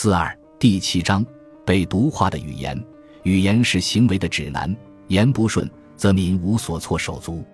[0.00, 1.26] 四二第七章
[1.66, 2.80] 被毒化的语言。
[3.24, 4.72] 语言是行为的指南，
[5.08, 7.44] 言不顺则民无所措手足。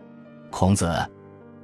[0.50, 0.94] 孔子，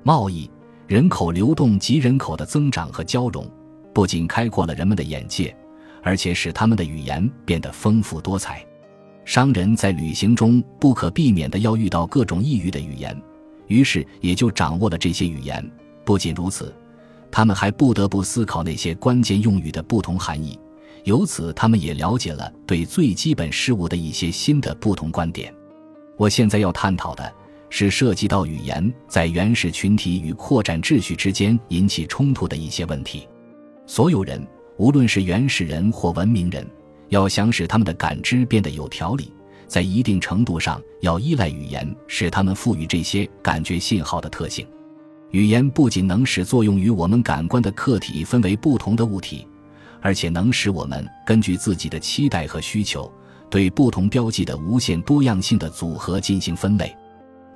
[0.03, 0.51] 贸易、
[0.87, 3.47] 人口流动及人口的增长和交融，
[3.93, 5.55] 不仅开阔了人们的眼界，
[6.03, 8.65] 而且使他们的语言变得丰富多彩。
[9.27, 13.15] 商人在旅行中不可避免的要遇到各种异域的语言，
[13.67, 15.63] 于是也就掌握了这些语言。
[16.07, 16.75] 不仅如此，
[17.31, 20.59] 他们还不得不思考那些关键用语的不同含义。
[21.05, 25.55] 由此，他们也了解了对最基本事物的一些新的不同观点。
[26.17, 27.33] 我现在要探讨的
[27.71, 33.27] 是涉及到语言在原始群体与扩展秩序之间引起冲突的一些问题。
[33.87, 36.67] 所有人，无论是原始人或文明人，
[37.09, 39.33] 要想使他们的感知变得有条理，
[39.67, 44.67] 在一定程度上要依赖语言，使他们赋予这些感觉信号的特性。
[45.31, 49.47] 语言不仅能使作用于我们感官的客体分为不同的物体。
[50.01, 53.11] 而且能使我们根据自己的期待和需求，
[53.49, 56.97] 对不同标记的无限多样性的组合进行分类。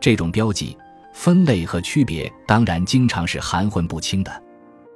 [0.00, 0.76] 这种标记、
[1.14, 4.42] 分类和区别当然经常是含混不清的。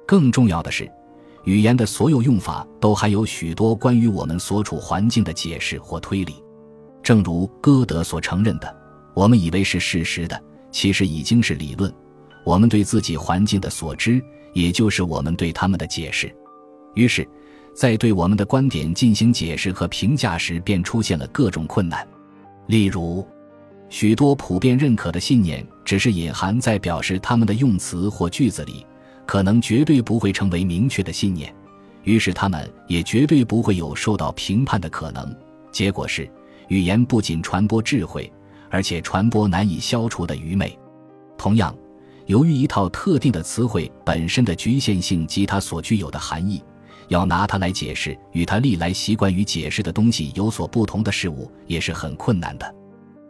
[0.05, 0.89] 更重要的是，
[1.45, 6.35] 语言的所有用法都含有许多关于我们所处环境的解释或推理。
[7.01, 8.75] 正如歌德所承认的
[9.15, 10.39] ：“我们以为是事实的，
[10.71, 11.91] 其实已经是理论。
[12.43, 14.21] 我们对自己环境的所知，
[14.53, 16.33] 也就是我们对他们的解释。”
[16.95, 17.27] 于是。
[17.71, 22.05] 在对我们的观点进行解释和评价时，便出现了各种困难。
[22.67, 23.25] 例如，
[23.87, 28.85] 许多普遍认可的信念只是隐含在表示他们的用词或句子里，
[29.25, 31.55] 可能绝对不会成为明确的信念，
[32.03, 35.33] 于是他们也绝对不会有受到评判的可能。
[35.71, 36.29] 结果是，
[36.67, 38.29] 语言不仅传播智慧，
[38.69, 40.77] 而且传播难以消除的愚昧。
[41.37, 41.73] 同样，
[42.25, 46.61] 由于一套特定的词汇本身的局限性及它所具有的含义。
[47.09, 52.75] 要拿它来解释与他历来习惯于解释的东西有所不同的事物，也是很困难的。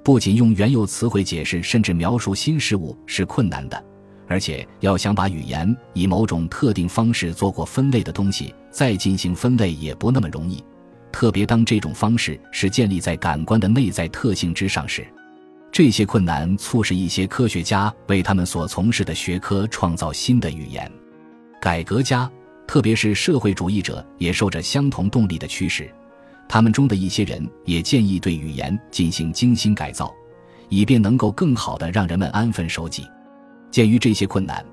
[0.03, 3.83] 不仅用原有词汇解释甚至描述新事物是困难的，
[4.27, 10.64] 而且要想把语言以某种特定方式做过分类的东西再进行分类也不那么容易。
[11.11, 15.05] 特别当这种方式是建立在感官的内在特性之上时，
[15.71, 20.92] 这些困难促使一些科学家为他们所从事的学科创造新的语言。
[21.61, 22.30] 改革家。
[22.69, 25.91] 特别是社会主义者也受着相同动力的驱使，
[26.47, 30.13] 他们中的一些人也建议对语言进行精心改造，
[30.69, 33.07] 以便能够更好的让人们安分守己。
[33.71, 34.63] 鉴于这些困难，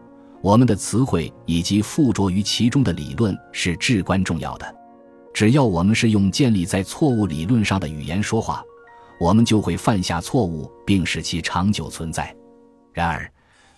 [0.43, 4.75] 我们的词汇以及附着于其中的理论是至关重要的。
[5.33, 8.63] 只要我们是用建立在错误理论上的语言说话，
[9.19, 12.37] 我们就会犯下错误，并使其长久存在。
[12.93, 13.27] 然而，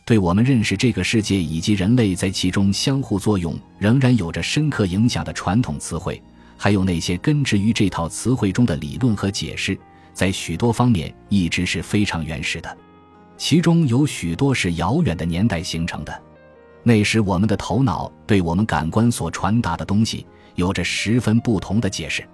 [0.08, 6.18] 对我们认识这个世界以及人类在其中相互作用仍然有着深刻影响的传统词汇，
[6.56, 9.78] 还有那些根植于这套词汇中的理论和解释，
[10.14, 12.74] 在许多方面一直是非常原始的，
[13.36, 16.22] 其中有许多是遥远的年代形成的。
[16.82, 22.26] 那时我们的头脑对我们感官所传达的东西有着十分不同的解释，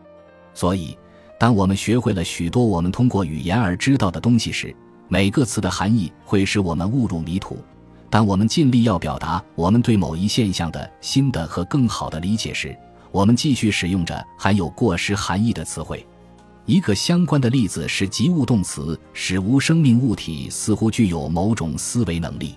[0.55, 0.97] 所以
[1.41, 4.73] 当我们学会了许多我们通过语言而知道的东西时，
[5.09, 7.59] 每个词的含义会使我们误入迷途。
[8.11, 12.77] 当我们尽力要表达我们对某一现象的新的和更好的理解时，
[13.11, 16.07] 我们继续使用着含有过失含义的词汇。
[16.65, 22.57] 一个相关的例子是及物动词，使无生命物体似乎具有某种思维能力。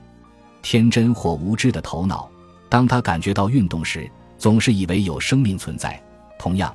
[0.62, 2.30] 天真或无知的头脑，
[2.70, 6.02] 当他感觉到运动时，总是以为有生命存在。
[6.40, 6.74] 同样，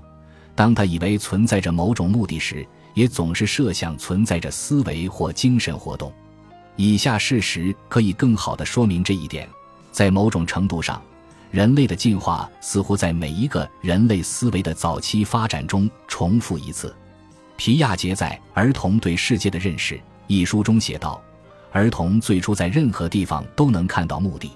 [0.55, 6.13] 当他以为存在着某种目的时，也总是设想存在着思维或精神活动。
[6.77, 9.49] 以下事实可以更好地说明这一点：
[9.91, 11.03] 在某种程度上，
[11.51, 16.95] 人类的进化似乎在每一个人类思维的早期发展中重复一次。
[17.57, 19.95] 皮亚杰在《儿童对世界的认识》
[20.27, 21.23] 一书中写道
[21.71, 24.51] ：“儿童最初在任何地方都能看到目的，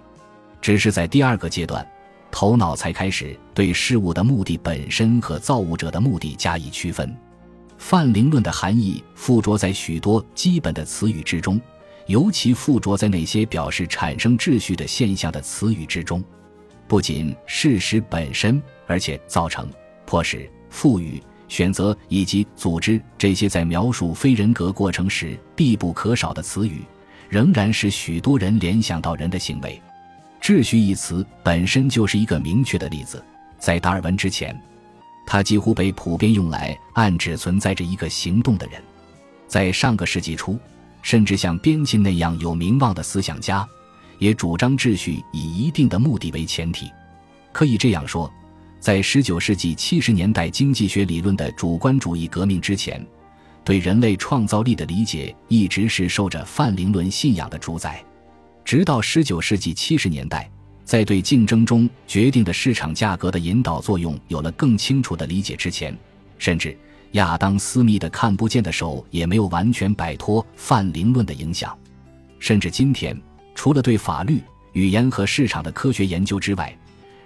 [0.62, 1.86] 只是在第二个阶段，
[2.30, 7.14] 头脑才开始对事物的目的本身和造物者的目的加以区分。”
[7.78, 11.60] 泛灵论的含义附着在许多基本的词语之中，
[12.06, 16.22] 尤其附着在那些表示产生秩序的现象的词语之中。
[16.88, 19.68] 不仅事实本身，而且造成、
[20.04, 26.82] 迫使、赋予、选择以及组织这些在描述非人格过程时必不可少的词语，
[27.28, 29.80] 仍然使许多人联想到人的行为。
[30.40, 33.24] 秩序一词本身就是一个明确的例子，
[33.58, 34.56] 在达尔文之前。
[35.26, 38.80] 它几乎被普遍用来暗指存在着一个行动的人。
[39.48, 40.58] 在上个世纪初，
[41.02, 43.66] 甚至像边沁那样有名望的思想家，
[44.18, 46.90] 也主张秩序以一定的目的为前提。
[47.52, 48.32] 可以这样说，
[48.80, 53.04] 在十九世纪七十年代经济学理论的主观主义革命之前，
[53.64, 58.04] 对人类创造力的理解一直是受着泛灵论信仰的主宰。
[58.64, 60.50] 直到十九世纪七十年代，
[60.86, 65.94] 在对竞争中决定的市场价格的引导作用有了更清楚的理解之前，
[66.38, 66.78] 甚至
[67.12, 71.76] 亚当·斯密的看不见的手也没有完全摆脱泛灵论的影响。
[72.38, 73.20] 甚至今天，
[73.52, 74.40] 除了对法律、
[74.74, 76.72] 语言和市场的科学研究之外，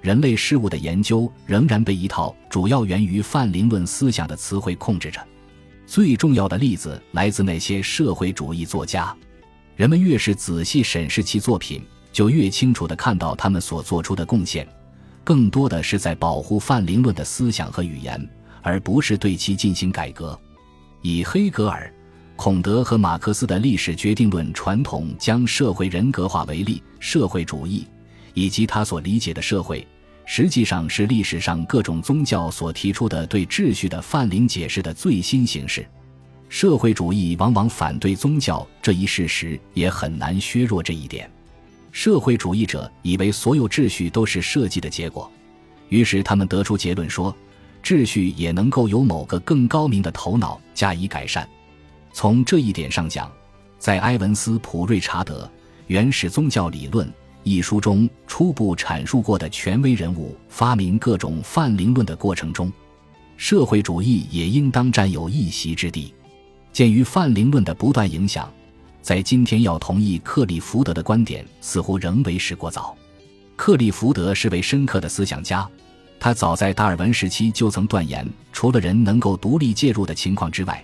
[0.01, 5.21] 人类事物的研究仍然被一套主要源于泛灵论思想的词汇控制着。
[5.87, 9.15] 最重要的例子来自那些社会主义作家。
[9.77, 14.67] 人们越是仔细审视其作品，就越清楚地看到他们所做出的贡献，
[15.25, 18.29] 更多的是在保护泛灵论的思想和语言，
[18.63, 20.39] 而不是对其进行改革。
[21.03, 21.93] 以黑格尔。
[22.37, 27.87] 孔德和马克思的历史决定论传统将社会人格化为例，社会主义
[28.33, 29.87] 以及他所理解的社会，
[30.25, 35.87] 实际上是历史上各种宗教所提出的对秩序的泛灵解释的最新形式。
[36.49, 41.31] 社会主义往往反对宗教这一事实，也很难削弱这一点。
[41.93, 45.31] 社会主义者以为所有秩序都是设计的结果，
[45.89, 47.35] 于是他们得出结论说，
[47.83, 51.49] 秩序也能够由某个更高明的头脑加以改善。
[52.13, 53.31] 从这一点上讲，
[53.79, 55.45] 在埃文斯·普瑞查德
[55.87, 57.07] 《原始宗教理论》
[57.43, 62.73] 一书中初步阐述过的权威人物发明各种泛灵论的过程中，
[63.37, 66.15] 社会主义也应当占有一席之地。
[66.73, 68.53] 鉴于泛灵论的不断影响，
[69.03, 72.97] 在今天要同意克利福德的观点，似乎仍为时过早。
[73.57, 75.69] 克利福德是位深刻的思想家，
[76.19, 80.83] 他早在达尔文时期就曾断言，除了人能够独立介入的情况之外。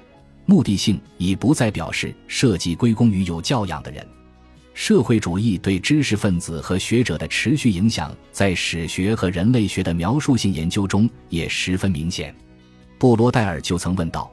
[0.48, 4.06] 目的性已不再表示设计归功于有教养的人。
[4.74, 12.32] 社会主义对知识分子和学者的持续影响，在史学和人类学的描述性研究中也十分明显。
[12.98, 14.30] 布罗代尔就曾问道：“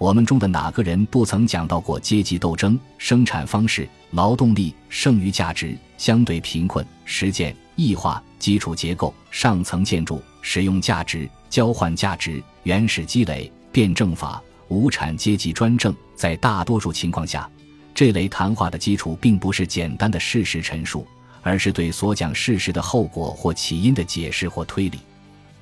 [0.00, 17.46] 我们中的哪个人不曾讲到过阶级斗争、生产方式、劳动力、剩余价值、相对贫困、实践、异化、基础结构、上层建筑、使用价值、交换价值、原始积累、辩证法？”无产阶级专政，在大多数情况下，
[17.94, 21.06] 这类谈话的基础并不是简单的事实陈述，
[21.42, 24.98] 而是对所讲事实的后果或起因的解释或推理。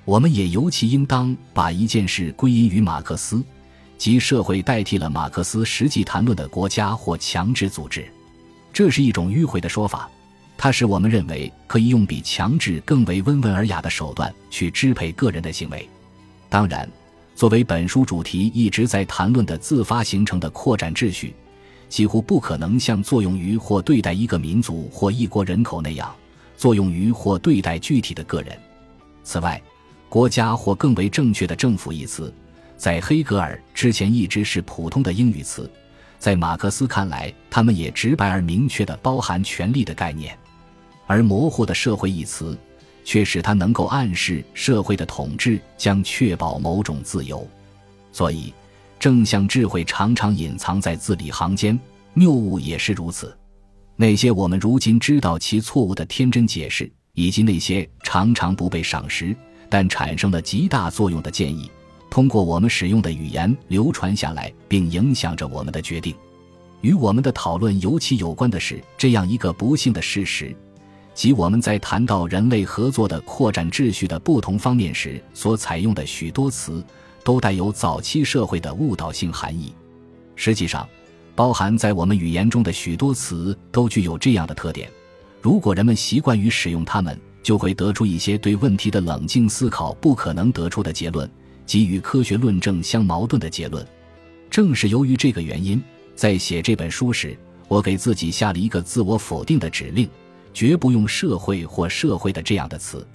[0.04, 3.42] 我们也尤其应当把一件事归因于马克思，
[3.98, 8.08] 即社会代替了马克思实际谈论的国家或强制组织。
[8.72, 10.08] 这是一种迂回的说法，
[10.56, 15.86] 它使我们认为可以用比强制更为温文尔雅的手段去支配个人的行为。
[16.48, 16.88] 当然。
[17.34, 21.32] 作为本书主题一直在谈论的自发形成的扩展秩序，
[21.88, 26.12] 几乎不可能像作用于或对待一个民族或一国人口那样
[26.56, 28.58] 作用于或对待具体的个人。
[29.22, 29.62] 此外，
[30.08, 32.34] 国家或更为正确的政府一词，
[32.78, 35.70] 在黑格尔之前一直是普通的英语词，
[36.18, 40.34] 在马克思看来，他们也直白而明确地包含权力的概念，
[41.06, 42.56] 而模糊的社会一词。
[43.04, 47.48] 却使它能够暗示社会的统治将确保某种自由，
[48.12, 48.52] 所以
[49.00, 51.80] 正向智慧常常隐藏在字里行间，
[52.12, 53.34] 谬误也是如此。
[53.96, 59.34] 那些我们如今知道其错误的天真解释，以及那些常常不被赏识
[59.70, 61.70] 但产生了极大作用的建议，
[62.10, 66.14] 通过我们使用的语言流传下来，并影响着我们的决定。
[66.80, 70.54] 与我们的讨论尤其有关的是这样一个不幸的事实。
[71.12, 76.84] 即我们在谈到人类合作的扩展秩序的不同方面时，所采用的许多词，
[77.24, 79.74] 都带有早期社会的误导性含义。
[80.36, 80.88] 实际上，
[81.34, 84.88] 包含在我们语言中的许多词都具有这样的特点：
[85.42, 91.28] 如果人们习惯于使用它们，就会得出一些对问题的冷静思考不可能得出的结论，
[91.68, 93.86] 即与科学论证相矛盾的结论。
[94.50, 95.80] 正是由于这个原因，
[96.16, 100.08] 在写这本书时，我给自己下了一个自我否定的指令。
[100.54, 103.06] 绝不用“社会”或“社会的”这样的词，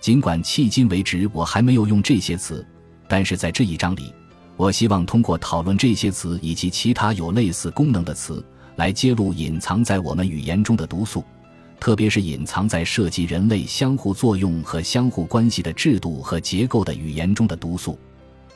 [0.00, 2.66] 尽管迄今为止我还没有用这些词，
[3.06, 4.12] 但是在这一章里，
[4.56, 8.42] 我希望通过讨论这些词以及其他有类似功能的词，
[8.76, 11.22] 来揭露隐藏在我们语言中的毒素，
[11.80, 17.98] 特别是隐藏在涉及人类相互作用和相互关系的制度和结构的语言中的毒素。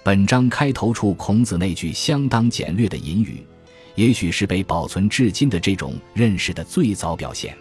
[0.02, 3.42] 本章开头处孔子那句相当简略的引语，
[3.94, 7.56] 也许是被保存至今的这种认识的最早表现。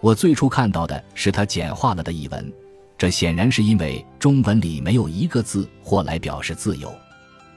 [0.00, 2.52] 我最初看到的是他简化了的译文，
[2.96, 6.94] 这显然是因为中文里没有一个字或来表示自由。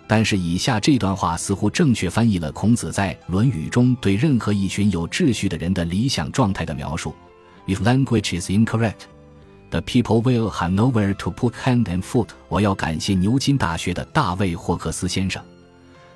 [0.08, 7.14] 但是以下这段话似乎正确翻译了孔子在《论语》中对任何一群有秩序的人的理想状态的描述
[7.68, 9.08] ：If language is incorrect,
[9.76, 12.30] The people will have nowhere to put hand and foot。
[12.48, 15.44] 我要感谢牛津大学的大卫霍克斯先生，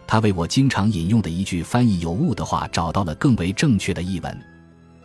[0.07, 4.39] 他为我经常引用的一句翻译有误的话找到了更为正确的译文。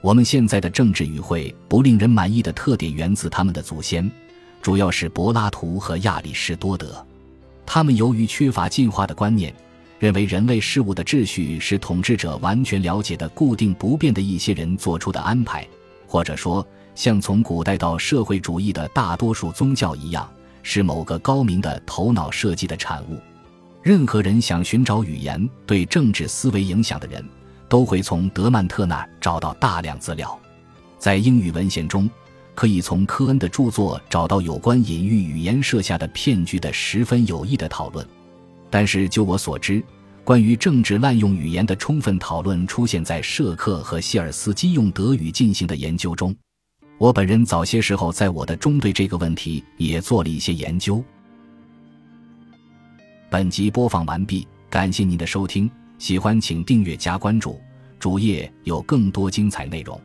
[0.00, 4.08] 我们现在的政治语汇不令人满意的特点源自他们的祖先，
[4.62, 7.04] 主要是柏拉图和亚里士多德。
[7.66, 9.52] 他们由于缺乏进化的观念。
[10.00, 15.66] 认为人类事物的秩序是统治者完全了解的固定不变的一些人做出的安排，
[16.06, 20.28] 或者说，像从古代到社会主义的大多数宗教一样，
[20.62, 23.18] 是某个高明的头脑设计的产物。
[23.82, 27.22] 任何人想寻找语言对政治思维影响的人，
[27.68, 30.38] 都会从德曼特那儿找到大量资料。
[30.98, 32.08] 在英语文献中，
[32.54, 38.06] 可以从科恩的著作找到有关隐喻语言设下的骗局的十分有益的讨论。
[38.70, 39.84] 但是，就我所知，
[40.24, 46.34] 关于政治滥用语言的充分讨论出现在舍克和希尔斯基用德语进行的研究中。
[46.96, 51.04] 我本人早些时候在我的中对这个问题也做了一些研究。
[53.28, 57.60] 本集播放完毕，感谢您的收听，喜欢请订阅加关注，
[57.98, 60.00] 主页有更多精彩内容。